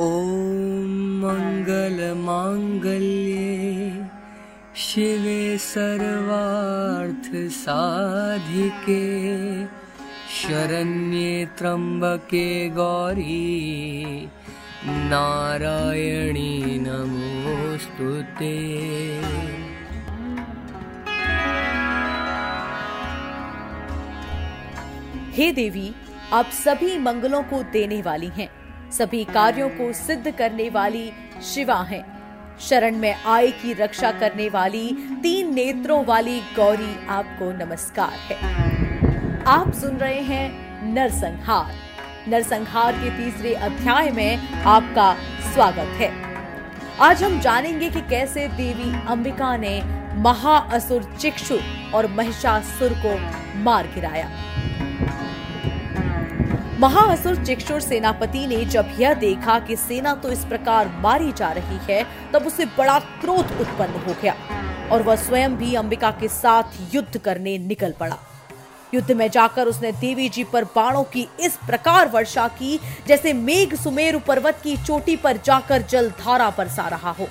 ॐ 0.00 0.88
मङ्गलमाङ्गल्ये 1.20 2.08
शिवे 4.76 5.44
सर्वार्थसाधिके 5.58 6.56
शरण्ये 10.36 11.30
त्र्यम्बके 11.58 12.48
गौरी 12.70 13.46
नारायणी 14.84 16.52
नमोऽस्तु 16.86 18.10
ते। 18.40 18.52
हे 25.36 25.46
देवी, 25.52 25.88
आप 26.32 26.46
सभी 26.52 26.92
मंगलों 26.98 27.42
को 27.42 27.62
देने 27.72 28.02
वाली 28.02 28.30
हैं। 28.36 28.65
सभी 28.92 29.24
कार्यों 29.24 29.68
को 29.68 29.92
सिद्ध 29.92 30.30
करने 30.30 30.70
वाली 30.70 31.12
शिवा 31.42 31.82
हैं। 31.82 32.04
शरण 32.60 32.96
में 32.96 33.14
आय 33.24 33.46
की 33.46 33.72
रक्षा 33.72 34.10
करने 34.12 34.48
वाली 34.48 34.92
तीन 35.22 35.54
नेत्रों 35.54 36.04
वाली 36.04 36.40
गौरी 36.40 37.06
आपको 37.06 37.64
नमस्कार 37.64 38.12
है। 38.12 38.36
आप 39.44 39.72
सुन 39.72 39.96
रहे 39.96 40.20
हैं 40.20 40.48
नरसंहार। 40.94 41.74
नरसंहार 42.28 42.92
के 42.92 43.10
तीसरे 43.10 43.54
अध्याय 43.54 44.10
में 44.10 44.62
आपका 44.62 45.16
स्वागत 45.52 45.92
है। 46.00 46.12
आज 47.00 47.22
हम 47.22 47.40
जानेंगे 47.40 47.90
कि 47.90 48.00
कैसे 48.00 48.48
देवी 48.48 49.06
अंबिका 49.08 49.56
ने 49.56 49.82
महाअसुर 50.14 51.16
चिक्षु 51.20 51.58
और 51.94 52.06
महिषासुर 52.06 52.92
को 53.06 53.18
मार 53.58 53.86
गिराया। 53.86 54.30
महाअसुर 56.78 57.36
चिक्षुर 57.44 57.80
सेनापति 57.80 58.46
ने 58.46 58.64
जब 58.64 58.88
यह 58.98 59.14
देखा 59.14 59.58
कि 59.58 59.76
सेना 59.76 60.14
तो 60.14 60.30
इस 60.30 60.44
प्रकार 60.44 60.88
मारी 61.00 61.30
जा 61.32 61.50
रही 61.50 61.78
है, 61.84 62.04
तब 62.32 62.46
उसे 62.46 62.64
बड़ा 62.78 62.98
क्रोध 62.98 63.52
उत्पन्न 63.60 64.00
हो 64.00 64.14
गया 64.22 64.34
और 64.92 65.02
वह 65.02 65.16
स्वयं 65.16 65.56
भी 65.56 65.74
अंबिका 65.74 66.10
के 66.10 66.28
साथ 66.28 66.94
युद्ध 66.94 67.18
करने 67.18 67.56
निकल 67.58 67.92
पड़ा। 67.92 68.16
युद्ध 68.94 69.12
में 69.12 69.28
जाकर 69.30 69.66
उसने 69.66 69.92
देवी 69.92 70.28
जी 70.28 70.44
पर 70.44 70.64
बाणों 70.64 71.02
की 71.04 71.26
इस 71.40 71.56
प्रकार 71.66 72.08
वर्षा 72.08 72.46
की, 72.48 72.78
जैसे 73.06 73.32
मेघ 73.32 73.74
सुमेरु 73.74 74.18
पर्वत 74.18 74.60
की 74.62 74.76
चोटी 74.76 75.16
पर 75.16 75.36
जाकर 75.36 75.82
जल 75.82 76.10
धारा 76.20 76.50
बरसा 76.50 76.86
रहा 76.88 77.10
हो। 77.10 77.28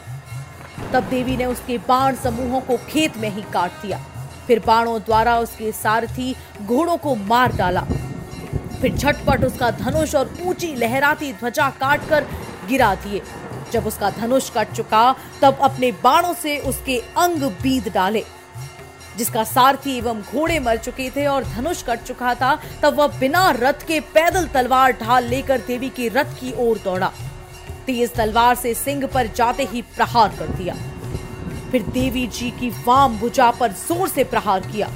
तब 0.94 1.03
देवी 1.03 1.38
ने 1.38 1.45
उसके 1.45 1.78
बाण 1.78 2.16
समूहों 2.16 2.62
को 2.62 2.78
खेत 2.89 3.17
में 3.17 3.30
ही 3.30 3.41
काट 3.53 3.81
दिया। 3.81 4.02
फिर 4.47 4.64
बाणों 4.66 5.00
द्वारा 5.00 5.38
उसके 5.39 5.72
सारथी 5.72 6.34
घोड़ों 6.62 6.97
को 6.97 7.16
मार 7.16 7.56
डाला। 7.56 7.86
फिर 8.86 8.95
झटपट 8.95 9.44
उसका 9.44 9.69
धनुष 9.72 10.14
और 10.16 10.33
ऊँची 10.41 10.67
लहराती 10.75 11.31
ध्वजा 11.33 11.69
काटकर 11.69 12.23
गिरा 12.67 12.94
दिए। 12.95 13.22
जब 13.72 13.86
उसका 13.88 14.09
धनुष 14.09 14.50
कट 14.50 14.72
चुका, 14.72 15.16
तब 15.41 15.58
अपने 15.61 15.91
बाणों 15.91 16.33
से 16.33 16.58
उसके 16.59 16.97
अंग 17.17 17.44
बीद 17.61 17.88
डाले। 17.94 18.23
जिसका 19.17 19.44
सारथी 19.44 19.97
एवं 19.97 20.22
घोड़े 20.22 20.59
मर 20.59 20.78
चुके 20.78 21.09
थे 21.09 21.25
और 21.25 21.44
धनुष 21.44 21.83
कट 21.83 22.03
चुका 22.03 22.33
था, 22.36 22.53
तब 22.83 22.94
वह 22.94 23.17
बिना 23.19 23.50
रथ 23.52 23.88
के 23.88 24.00
पैदल 24.00 24.45
तलवार 24.47 24.91
ढाल 24.91 25.25
लेकर 25.25 25.58
देवी 25.58 25.89
के 25.89 26.08
रथ 26.08 26.39
की 26.39 26.53
ओर 26.58 26.78
दौड़ा। 26.78 27.11
तेज 27.86 28.13
तलवार 28.13 28.56
से 28.56 28.73
सिंह 28.73 29.06
पर 29.08 29.28
जाते 29.28 29.63
ही 29.63 29.81
प्रहार 29.95 30.36
कर 30.39 30.47
दिया। 30.47 30.75
फिर 31.72 31.83
देवी 31.83 32.28
जी 32.28 32.52
की 32.52 32.69
वाम 32.86 33.17
भुजा 33.17 33.50
पर 33.52 33.72
ज़ोर 33.72 34.08
से 34.08 34.23
प्रहार 34.23 34.59
किया। 34.59 34.91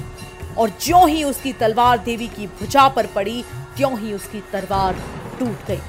और 0.60 0.70
ज्यों 0.80 1.08
ही 1.08 1.24
उसकी 1.24 1.52
तलवार 1.52 1.98
देवी 1.98 2.28
की 2.28 2.46
भुजा 2.46 2.88
पर 2.88 3.06
पड़ी, 3.06 3.42
त्यों 3.76 3.98
ही 3.98 4.12
उसकी 4.12 4.40
तलवार 4.52 4.96
टूट 5.38 5.66
गई। 5.66 5.80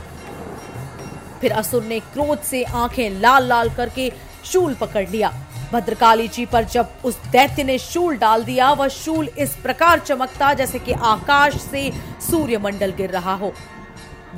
फिर 1.41 1.51
असुर 1.51 1.83
ने 1.83 1.99
क्रोध 1.99 2.41
से 2.41 2.63
आँखें 2.63 3.09
लाल 3.09 3.47
लाल 3.47 3.69
करके 3.69 4.11
शूल 4.45 4.73
पकड़ 4.73 5.09
लिया। 5.09 5.33
भद्रकाली 5.73 6.27
जी 6.27 6.45
पर 6.45 6.63
जब 6.63 6.89
उस 7.05 7.17
दैत्य 7.31 7.63
ने 7.63 7.77
शूल 7.77 8.17
डाल 8.17 8.43
दिया, 8.43 8.71
वह 8.71 8.87
शूल 8.87 9.29
इस 9.37 9.55
प्रकार 9.55 9.99
चमकता 9.99 10.53
जैसे 10.53 10.79
कि 10.79 10.91
आकाश 10.91 11.55
से 11.55 11.91
सूर्यमंडल 12.31 12.91
गिर 12.91 13.09
रहा 13.09 13.33
हो। 13.33 13.53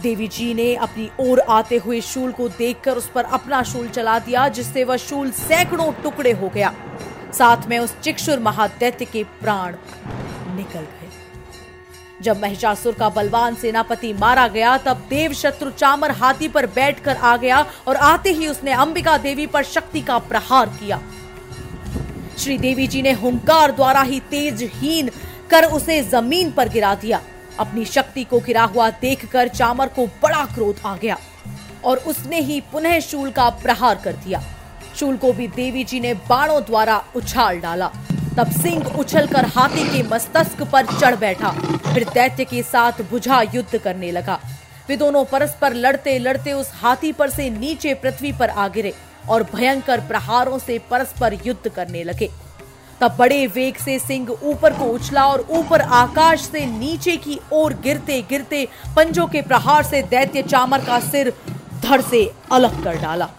देवी 0.01 0.27
जी 0.27 0.53
ने 0.53 0.75
अपनी 0.75 1.09
ओर 1.19 1.39
आते 1.39 1.77
हुए 1.77 2.01
शूल 2.01 2.31
को 2.31 2.47
देखकर 2.49 2.97
उस 2.97 3.09
पर 3.09 3.23
अपना 3.23 3.63
शूल 3.63 3.87
चला 3.87 4.19
दिया, 4.19 4.47
जिससे 4.47 4.83
वह 4.83 4.97
शूल 4.97 5.31
सैकड़ों 5.31 5.91
टुकड़े 5.93 6.31
हो 6.31 6.49
गया। 6.49 6.73
साथ 7.33 7.67
में 7.67 7.79
उस 7.79 7.99
चिक्षुर 7.99 8.39
महादैत्य 8.39 9.05
के 9.05 9.23
प्राण 9.23 9.75
निकल 10.55 10.79
गए। 10.79 11.09
जब 12.21 12.41
महिषासुर 12.41 12.93
का 12.93 13.09
बलवान 13.09 13.55
सेनापति 13.55 14.13
मारा 14.13 14.47
गया, 14.47 14.77
तब 14.77 15.05
देव 15.09 15.33
शत्रु 15.33 15.69
चामर 15.71 16.11
हाथी 16.11 16.47
पर 16.47 16.65
बैठकर 16.67 17.17
आ 17.17 17.35
गया 17.37 17.65
और 17.87 17.95
आते 17.95 18.29
ही 18.29 18.47
उसने 18.47 18.71
अंबिका 18.73 19.17
देवी 19.17 19.47
पर 19.47 19.63
शक्ति 19.63 20.01
का 20.01 20.17
प्रहार 20.19 20.69
किया। 20.69 21.01
श्री 22.37 22.57
देवी 22.57 22.87
जी 22.87 23.01
ने 23.01 23.11
हुंकार 23.11 23.71
द्वारा 23.71 24.01
ही 24.01 24.19
तेजहीन 24.19 25.09
कर 25.51 25.65
उसे 25.65 26.01
ज़मीन 26.03 26.51
पर 26.51 26.69
गिरा 26.69 26.95
दिया। 26.95 27.21
अपनी 27.59 27.85
शक्ति 27.85 28.23
को 28.23 28.39
गिरा 28.39 28.63
हुआ 28.63 28.89
देखकर 28.89 29.47
चामर 29.47 29.87
को 29.87 30.05
बड़ा 30.23 30.45
क्रोध 30.45 30.79
आ 30.85 30.95
गया 30.97 31.17
और 31.85 31.97
उसने 31.97 32.39
ही 32.39 32.59
पुनः 32.71 32.99
शूल 32.99 33.31
का 33.31 33.49
प्रहार 33.61 33.95
कर 33.95 34.13
दिया। 34.15 34.41
शूल 34.95 35.17
को 35.17 35.31
भी 35.33 35.47
देवी 35.47 35.83
जी 35.83 35.99
ने 35.99 36.13
बाणों 36.29 36.61
द्वारा 36.61 37.03
उछाल 37.15 37.59
डाला। 37.59 37.91
तब 38.37 38.51
सिंह 38.51 38.85
उछलकर 38.99 39.45
हाथी 39.45 39.83
के 39.89 40.01
मस्तक 40.03 40.61
पर 40.71 40.85
चढ़ 40.99 41.15
बैठा। 41.15 41.49
फिर 41.83 42.03
दैत्य 42.03 42.45
के 42.45 42.61
साथ 42.63 43.01
बुझा 43.09 43.41
युद्ध 43.55 43.77
करने 43.77 44.11
लगा। 44.11 44.39
वे 44.87 44.95
दोनों 44.97 45.23
परस्पर 45.25 45.73
लड़ते 45.73 46.17
लड़ते 46.19 46.53
उस 46.53 46.71
हाथी 46.75 47.11
पर 47.11 47.29
से 47.29 47.49
नीचे 47.49 47.93
पृथ्वी 47.93 48.31
पर 48.31 48.49
आ 48.49 48.67
गिरे 48.67 48.93
और 49.29 49.43
भयंकर 49.53 49.99
प्रहारों 49.99 50.57
से 50.59 50.79
परस्पर 50.91 51.37
युद्ध 51.45 51.69
करने 51.69 52.03
लगे। 52.03 52.29
तब 53.01 53.15
बड़े 53.19 53.45
वेग 53.47 53.75
से 53.75 53.99
सिंह 53.99 54.29
ऊपर 54.31 54.73
को 54.73 54.85
उछला 54.85 55.25
और 55.25 55.45
ऊपर 55.49 55.81
आकाश 55.81 56.41
से 56.41 56.65
नीचे 56.65 57.15
की 57.17 57.39
ओर 57.53 57.73
गिरते 57.73 58.21
गिरते 58.29 58.67
पंजों 58.95 59.27
के 59.27 59.41
प्रहार 59.41 59.83
से 59.83 60.01
दैत्य 60.01 60.41
चामर 60.41 60.85
का 60.85 60.99
सिर 60.99 61.33
धड़ 61.83 62.01
से 62.01 62.25
अलग 62.51 62.83
कर 62.83 63.01
डाला। 63.01 63.29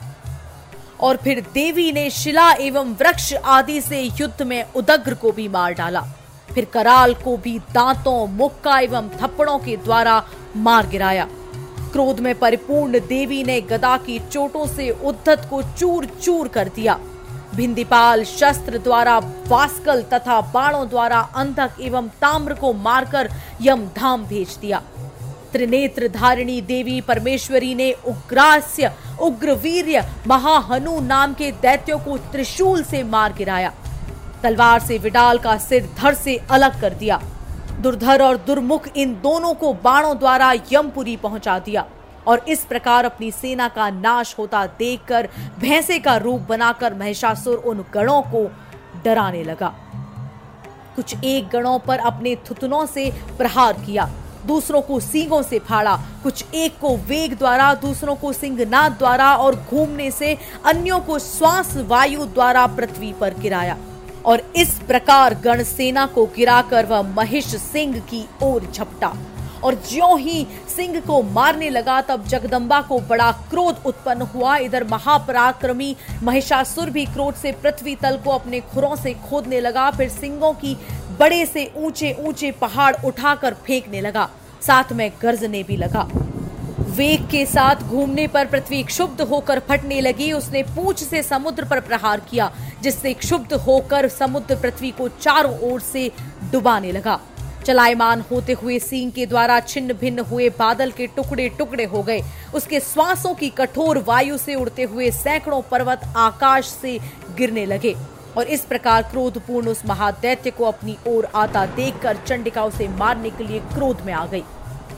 और 1.00 1.16
फिर 1.16 1.41
देवी 1.55 1.93
ने 1.93 2.10
शिला 2.10 2.53
एवं 2.53 2.94
वृक्ष 2.94 3.34
आदि 3.34 3.81
से 3.81 4.03
युद्ध 4.03 4.43
में 4.43 4.65
उदग्र 4.77 5.15
को 5.15 5.32
भी 5.32 5.49
मार 5.49 5.72
डाला। 5.72 6.00
फिर 6.55 6.65
कराल 6.65 7.15
को 7.15 7.37
भी 7.37 7.59
दांतों, 7.59 8.27
मुक्का 8.27 8.78
एवं 8.78 9.09
थप्पड़ों 9.09 9.59
के 9.59 9.77
द्वारा 9.77 10.22
मार 10.56 10.87
गिराया। 10.87 11.28
क्रोध 11.93 12.21
में 12.21 12.38
परिपूर्ण 12.38 12.99
देवी 12.99 13.44
ने 13.44 13.60
गदा 13.60 13.97
की 13.97 14.19
चोटों 14.19 14.66
से 14.66 14.91
उद्धत 14.91 15.47
को 15.50 15.62
चूर 15.62 16.06
चूर 16.06 16.49
कर 16.49 16.69
दिया। 16.69 16.99
भिंदीपाल 17.55 18.25
शस्त्र 18.25 18.78
द्वारा, 18.78 19.19
वास्कल 19.49 20.03
तथा 20.03 20.41
बाणों 20.41 20.88
द्वारा 20.88 21.21
अंधक 21.21 21.71
एवं 21.81 22.09
ताम्र 22.09 22.55
को 22.55 22.72
मारकर 22.72 23.31
यम 23.62 23.87
धाम 23.97 24.25
भेज 24.25 24.56
दिया। 24.61 24.82
त्रिनेत्र 25.53 26.09
धारिणी 26.09 26.61
देवी 26.61 27.00
परमेश्वरी 27.00 27.75
ने 27.75 27.93
उग्रास्य 27.93 28.93
उग्रवीर्य 29.21 30.05
महाहनु 30.27 31.01
नाम 31.01 31.35
के 31.35 31.51
दैत्यों 31.53 31.99
को 31.99 32.17
त्रिशूल 32.33 32.83
से 32.83 33.03
मार 33.05 33.33
गिराया। 33.33 33.73
तलवार 34.43 34.81
से 34.81 34.99
विडाल 34.99 35.39
का 35.39 35.57
सिर 35.59 35.89
धड़ 35.99 36.15
से 36.15 36.37
अलग 36.51 36.81
कर 36.81 36.95
दिया। 36.95 37.21
दुर्धर 37.81 38.23
और 38.23 38.37
दुर्मुख 38.37 38.89
इन 38.97 39.15
दोनों 39.15 39.55
को 39.55 39.73
बाणों 39.75 40.17
द्वारा 40.19 40.53
यमपुरी 40.73 41.17
पहुँचा 41.17 41.59
दिया 41.59 41.85
और 42.27 42.45
इस 42.49 42.65
प्रकार 42.65 43.05
अपनी 43.05 43.31
सेना 43.31 43.69
का 43.69 43.89
नाश 43.91 44.35
होता 44.39 44.67
देखकर 44.79 45.29
भैंसे 45.59 45.99
का 45.99 46.17
रूप 46.17 46.41
बनाकर 46.41 46.95
महिषासुर 46.95 47.57
उन 47.57 47.85
गणों 47.95 48.21
को 48.23 48.45
डराने 49.05 49.43
लगा। 49.45 49.75
कुछ 50.97 51.25
एक 51.25 51.49
गणों 51.49 51.79
पर 51.79 51.99
अपने 51.99 52.35
थुतनों 52.51 52.85
से 52.87 53.11
प्रहार 53.39 53.73
किया। 53.73 54.11
दूसरों 54.47 54.82
को 54.82 55.00
सींगों 55.00 55.43
से 55.43 55.59
फाड़ा। 55.59 55.97
कुछ 56.22 56.44
एक 56.55 56.78
को 56.81 56.97
वेग 56.97 57.38
द्वारा, 57.38 57.75
दूसरों 57.75 58.17
को 58.17 58.32
सिंहनाथ 58.32 58.91
द्वारा 58.91 59.35
और 59.37 59.56
घूमने 59.70 60.11
से 60.11 60.38
अन्यों 60.64 61.00
को 61.00 61.19
श्वास 61.19 61.76
वायु 61.76 62.25
द्वारा 62.25 62.67
पृथ्वी 62.67 63.12
पर 63.12 63.35
गिराया। 63.35 63.76
और 64.26 64.43
इस 64.56 64.79
प्रकार 64.79 65.35
गणसेना 65.35 66.06
को 66.06 66.26
गिराकर 66.26 66.87
वह 66.87 67.02
महेश 67.02 67.56
सिंह 67.56 67.99
की 68.00 68.29
ओर 68.43 68.70
झपटा। 68.75 69.17
और 69.64 69.75
ज्यो 69.88 70.14
ही 70.16 70.46
सिंह 70.76 71.00
को 71.00 71.22
मारने 71.22 71.70
लगा, 71.70 72.00
तब 72.00 72.26
जगदम्बा 72.26 72.81
को 72.81 72.99
बड़ा 73.00 73.31
क्रोध 73.50 73.82
उत्पन्न 73.87 74.22
हुआ। 74.25 74.56
इधर 74.56 74.84
महापराक्रमी 74.84 75.94
महिषासुर 76.22 76.90
भी 76.90 77.05
क्रोध 77.06 77.34
से 77.34 77.52
पृथ्वी 77.52 77.94
तल 77.96 78.16
को 78.25 78.31
अपने 78.31 78.61
खुरों 78.61 78.94
से 78.96 79.14
खोदने 79.31 79.61
लगा, 79.61 79.90
फिर 79.90 80.08
सिंहों 80.08 80.52
की 80.55 80.76
बड़े 81.20 81.44
से 81.46 81.70
ऊँचे 81.76 82.16
ऊँचे 82.20 82.50
पहाड़ 82.50 82.94
उठाकर 83.05 83.55
फेंकने 83.66 84.00
लगा। 84.00 84.28
साथ 84.62 84.93
में 84.93 85.11
गर्जने 85.22 85.62
भी 85.62 85.76
लगा। 85.76 86.08
वेग 86.88 87.26
के 87.31 87.44
साथ 87.46 87.82
घूमने 87.82 88.26
पर 88.26 88.46
पृथ्वी 88.46 88.82
क्षुब्ध 88.82 89.20
होकर 89.20 89.58
फटने 89.58 90.00
लगी। 90.00 90.31
उसने 90.32 90.62
पूछ 90.76 91.02
से 91.02 91.22
समुद्र 91.22 91.64
पर 91.64 91.81
प्रहार 91.81 92.20
किया, 92.20 92.50
जिससे 92.82 93.12
क्षुब्ध 93.14 93.52
होकर 93.56 94.08
समुद्र 94.08 94.56
पृथ्वी 94.56 94.90
को 94.90 95.08
चारों 95.08 95.58
ओर 95.62 95.81
से 95.81 96.11
डुबाने 96.52 96.93
लगा। 96.93 97.19
चलायमान 97.64 98.25
होते 98.31 98.52
हुए 98.52 98.78
सींग 98.78 99.12
के 99.12 99.26
द्वारा 99.26 99.58
छिन्न 99.61 99.93
भिन्न 99.93 100.19
हुए 100.20 100.49
बादल 100.49 100.90
के 100.90 101.06
टुकड़े 101.06 101.49
टुकड़े 101.49 101.84
हो 101.84 102.02
गए। 102.02 102.22
उसके 102.55 102.81
श्वासों 102.81 103.34
की 103.34 103.49
कठोर 103.50 103.99
वायु 103.99 104.38
से 104.38 104.55
उड़ते 104.55 104.82
हुए 104.82 105.11
सैकड़ों 105.11 105.62
पर्वत 105.62 106.00
आकाश 106.16 106.66
से 106.72 106.99
गिरने 107.37 107.66
लगे। 107.66 107.94
और 108.37 108.46
इस 108.46 108.61
प्रकार 108.61 109.02
क्रोधपूर्ण 109.02 109.69
उस 109.69 109.82
महादैत्य 109.87 110.50
को 110.50 110.64
अपनी 110.64 110.96
ओर 111.06 111.28
आता 111.34 111.64
देखकर 111.66 112.16
चंडिका 112.26 112.64
उसे 112.64 112.88
मारने 112.88 113.31
के 113.31 113.44
लिए 113.44 113.61
क्रोध 113.75 114.00
में 114.00 114.12
आ 114.12 114.25
गई। 114.26 114.43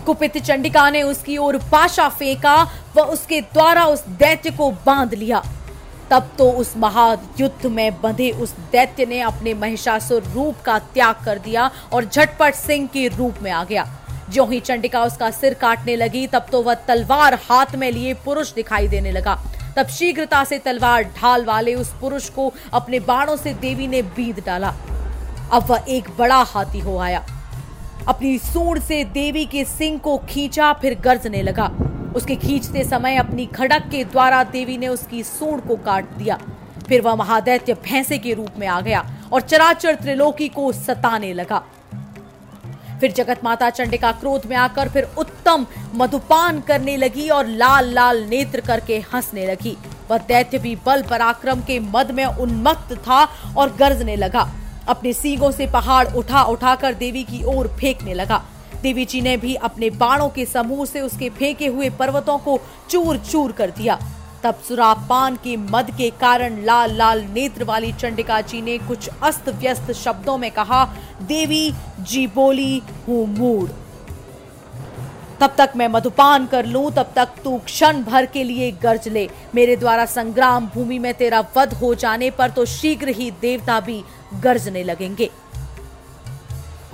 कुपित 0.06 0.38
चंडिका 0.38 0.88
ने 0.90 1.02
उसकी 1.02 1.36
ओर 1.36 1.56
पाशा 1.72 2.08
फेंका 2.08 2.56
व 2.96 3.00
उसके 3.02 3.40
द्वारा 3.40 3.84
उस 3.84 4.06
दैत्य 4.08 4.50
को 4.50 4.70
बाँध 4.86 5.14
लिया। 5.14 5.42
तब 6.10 6.28
तो 6.38 6.50
उस 6.50 6.76
महायुद्ध 6.76 7.66
में 7.66 8.00
बंधे 8.00 8.30
उस 8.30 8.54
दैत्य 8.72 9.06
ने 9.06 9.20
अपने 9.20 9.54
महिषासुर 9.54 10.22
रूप 10.24 10.60
का 10.64 10.78
त्याग 10.78 11.24
कर 11.24 11.38
दिया 11.38 11.70
और 11.92 12.04
झटपट 12.04 12.54
सिंह 12.54 12.86
के 12.86 13.08
रूप 13.08 13.34
में 13.42 13.50
आ 13.50 13.64
गया। 13.64 13.86
जो 14.30 14.44
ही 14.46 14.60
चंडिका 14.60 15.02
उसका 15.04 15.30
सिर 15.30 15.54
काटने 15.54 15.96
लगी, 15.96 16.26
तब 16.26 16.46
तो 16.52 16.62
वह 16.62 16.74
तलवार 16.74 17.34
हाथ 17.34 17.74
में 17.76 17.90
लिए 17.92 18.14
पुरुष 18.14 18.52
दिखाई 18.52 18.88
देने 18.88 19.12
लगा। 19.12 19.38
तब 19.76 19.86
शीघ्रता 19.86 20.44
से 20.44 20.58
तलवार 20.58 21.02
ढाल 21.02 21.44
वाले 21.44 21.74
उस 21.74 21.92
पुरुष 22.00 22.28
को 22.28 22.52
अपने 22.72 23.00
बाणों 23.00 23.36
से 23.36 23.54
देवी 23.54 23.86
ने 23.86 24.02
बीध 24.02 24.42
डाला। 24.46 24.74
अब 25.52 25.66
वह 25.66 25.84
एक 25.88 26.08
बड़ा 26.18 26.42
हाथी 26.42 26.78
हो 26.78 26.98
आया। 26.98 27.26
अपनी 28.08 28.38
सूंड 28.38 28.80
से 28.82 29.04
देवी 29.04 29.44
के 29.46 29.64
सिंह 29.64 29.98
को 29.98 30.18
खींचा, 30.18 30.72
फिर 30.72 30.98
गर्जने 31.00 31.42
लगा। 31.42 31.70
उसके 32.16 32.36
खींचते 32.36 32.84
समय 32.84 33.16
अपनी 33.16 33.46
खड़क 33.46 33.88
के 33.90 34.04
द्वारा 34.04 34.42
देवी 34.44 34.76
ने 34.78 34.88
उसकी 34.88 35.22
सूंड 35.22 35.60
को 35.60 35.76
काट 35.76 36.10
दिया। 36.10 36.38
फिर 36.88 37.00
वह 37.00 37.14
महादैत्य 37.14 37.74
भैंसे 37.84 38.18
के 38.18 38.34
रूप 38.34 38.58
में 38.58 38.66
आ 38.66 38.80
गया 38.80 39.04
और 39.32 39.40
चराचर 39.40 39.94
त्रिलोकी 39.94 40.48
को 40.48 40.70
सताने 40.72 41.32
लगा। 41.34 41.62
फिर 43.00 43.12
जगत 43.12 43.40
माता 43.44 43.68
चंडिका 43.70 44.12
क्रोध 44.12 44.46
में 44.46 44.56
आकर 44.56 44.88
फिर 44.88 45.08
उत्तम 45.18 45.66
मधुपान 45.94 46.60
करने 46.60 46.96
लगी 46.96 47.28
और 47.28 47.46
लाल 47.46 47.92
लाल 47.94 48.22
नेत्र 48.24 48.60
करके 48.60 48.98
हंसने 49.14 49.46
लगी। 49.46 49.76
वह 50.10 50.18
दैत्य 50.18 50.58
भी 50.58 50.74
बल 50.76 51.02
पराक्रम 51.02 51.60
के 51.60 51.78
मद 51.80 52.10
में 52.10 52.24
उन्मत्त 52.24 52.94
था 52.98 53.22
और 53.56 53.76
गरजने 53.76 54.16
लगा। 54.16 54.48
अपने 54.88 55.12
सीगों 55.12 55.50
से 55.50 55.66
पहाड़ 55.66 56.06
उठा 56.14 56.42
उठाकर 56.44 56.94
देवी 56.94 57.22
की 57.24 57.42
ओर 57.44 57.68
फेंकने 57.80 58.14
लगा। 58.14 58.42
देवी 58.82 59.04
जी 59.04 59.20
ने 59.20 59.36
भी 59.36 59.54
अपने 59.54 59.90
बाणों 59.92 60.28
के 60.28 60.44
समूह 60.46 60.84
से 60.86 61.00
उसके 61.00 61.28
फेंके 61.30 61.66
हुए 61.66 61.90
पर्वतों 61.98 62.38
को 62.38 62.58
चूर 62.90 63.16
चूर 63.20 63.52
कर 63.52 63.70
दिया। 63.70 63.98
तब 64.42 64.58
सुरापान 64.68 65.36
के 65.36 65.56
मद 65.56 65.90
के 65.98 66.10
कारण 66.20 66.60
लाल 66.64 66.94
लाल 66.96 67.22
नेत्र 67.30 67.64
वाली 67.64 67.92
चंडिका 67.92 68.40
जी 68.42 68.60
ने 68.62 68.76
कुछ 68.78 69.08
अस्त 69.22 69.48
व्यस्त 69.50 69.90
शब्दों 69.94 70.36
में 70.38 70.50
कहा, 70.50 70.84
देवी 71.22 71.72
जी 72.00 72.26
बोली, 72.26 72.82
हूँ 73.08 73.26
मूड 73.28 73.70
तब 75.40 75.54
तक 75.58 75.72
मैं 75.76 75.86
मधुपान 75.88 76.46
कर 76.46 76.66
लूँ, 76.66 76.90
तब 76.90 77.12
तक 77.16 77.34
तू 77.44 77.56
क्षण 77.58 78.02
भर 78.02 78.26
के 78.26 78.44
लिए 78.44 78.70
गर्ज 78.82 79.08
ले। 79.08 79.28
मेरे 79.54 79.76
द्वारा 79.76 80.04
संग्राम 80.06 80.66
भूमि 80.66 80.98
में 80.98 81.12
तेरा 81.14 81.40
वध 81.56 81.74
हो 81.74 81.94
जाने 81.94 82.30
पर 82.30 82.50
तो 82.50 82.64
शीघ्र 82.66 83.08
ही 83.08 83.30
देवता 83.40 83.80
भी 83.80 84.02
गर्जने 84.42 84.84
लगेंगे। 84.84 85.30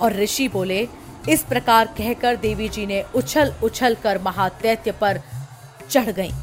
और 0.01 0.13
ऋषि 0.13 0.47
बोले 0.47 0.87
इस 1.29 1.43
प्रकार 1.43 1.87
कहकर 1.97 2.35
देवी 2.35 2.67
जी 2.69 2.85
ने 2.85 3.03
उछल 3.15 3.53
उछल 3.63 3.95
कर 3.95 4.17
महादैत्य 4.21 4.91
पर 4.91 5.19
चढ़ 5.89 6.09
गईं। 6.09 6.33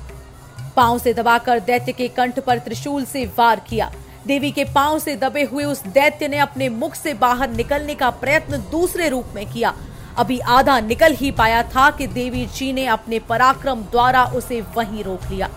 पाँव 0.76 0.98
से 0.98 1.12
दबाकर 1.14 1.60
दैत्य 1.60 1.92
के 1.92 2.08
कंठ 2.08 2.38
पर 2.40 2.58
त्रिशूल 2.58 3.04
से 3.04 3.24
वार 3.38 3.60
किया। 3.60 3.90
देवी 4.26 4.50
के 4.50 4.64
पाँव 4.64 4.98
से 4.98 5.16
दबे 5.16 5.42
हुए 5.42 5.64
उस 5.64 5.82
दैत्य 5.86 6.28
ने 6.28 6.38
अपने 6.38 6.68
मुख 6.68 6.94
से 6.94 7.14
बाहर 7.14 7.50
निकलने 7.50 7.94
का 7.94 8.10
प्रयत्न 8.10 8.58
दूसरे 8.70 9.08
रूप 9.08 9.32
में 9.34 9.46
किया। 9.52 9.74
अभी 10.18 10.38
आधा 10.38 10.78
निकल 10.80 11.14
ही 11.14 11.30
पाया 11.30 11.62
था 11.62 11.90
कि 11.90 12.06
देवी 12.06 12.46
जी 12.46 12.72
ने 12.72 12.86
अपने 12.86 13.18
पराक्रम 13.18 13.82
द्वारा 13.82 14.24
उसे 14.24 14.60
वहीं 14.76 15.04
रोक 15.04 15.30
लिया। 15.30 15.50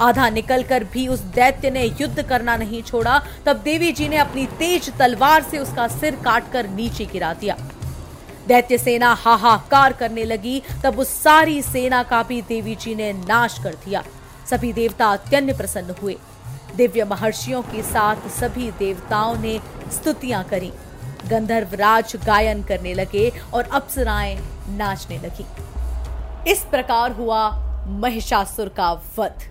आधा 0.00 0.28
निकलकर 0.28 0.84
भी 0.84 1.06
उस 1.08 1.20
दैत्य 1.34 1.70
ने 1.70 1.84
युद्ध 2.00 2.22
करना 2.22 2.56
नहीं 2.56 2.82
छोड़ा, 2.82 3.18
तब 3.46 3.56
देवी 3.56 3.92
जी 3.92 4.08
ने 4.08 4.16
अपनी 4.16 4.46
तेज 4.58 4.92
तलवार 4.98 5.42
से 5.42 5.58
उसका 5.58 5.88
सिर 5.88 6.16
काटकर 6.16 6.68
नीचे 6.68 7.04
गिरा 7.04 7.32
दिया। 7.34 7.56
दैत्य 8.46 8.78
सेना 8.78 9.12
हाहाकार 9.14 9.92
करने 9.92 10.24
लगी, 10.24 10.62
तब 10.84 10.98
उस 10.98 11.22
सारी 11.22 11.62
सेना 11.62 12.02
का 12.02 12.22
भी 12.22 12.42
देवी 12.42 12.74
जी 12.74 12.94
ने 12.94 13.12
नाश 13.12 13.58
कर 13.58 13.74
दिया। 13.74 14.04
सभी 14.50 14.72
देवता 14.72 15.06
अत्यंत 15.06 15.56
प्रसन्न 15.56 15.94
हुए। 16.02 16.16
दिव्य 16.76 17.04
महर्षियों 17.04 17.62
के 17.62 17.82
साथ 17.82 18.28
सभी 18.28 18.70
देवताओं 18.70 19.36
ने 19.36 19.60
स्तुतियाँ 19.92 20.44
करी। 20.44 20.72
गंधर्व 21.28 21.74
राज 21.74 22.16
गायन 22.26 22.62
करने 22.62 22.94
लगे 22.94 23.32
और 23.54 23.64
अप्सराएँ 23.64 24.36
नाचने 24.68 25.18
लगी। 25.18 25.46
इस 26.50 26.64
प्रकार 26.64 27.12
हुआ 27.12 27.50
महिषासुर 27.86 28.68
का 28.68 28.92
वध। 29.18 29.50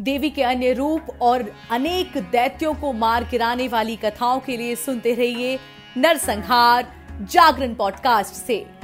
देवी 0.00 0.30
के 0.30 0.42
अन्य 0.42 0.72
रूप 0.72 1.06
और 1.22 1.52
अनेक 1.70 2.16
दैत्यों 2.16 2.74
को 2.74 2.92
मार 2.92 3.24
गिराने 3.24 3.68
वाली 3.68 3.96
कथाओं 3.96 4.40
के 4.40 4.56
लिए 4.56 4.76
सुनते 4.76 5.14
रहिए 5.14 5.58
नरसंहार 5.96 6.95
जागरण 7.20 7.74
पॉडकास्ट 7.74 8.34
से। 8.34 8.75